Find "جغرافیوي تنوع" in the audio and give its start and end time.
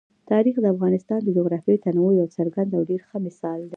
1.37-2.11